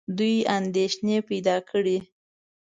دوی 0.17 0.35
اندېښنې 0.57 1.17
پیدا 1.29 1.55
کړې. 1.69 1.97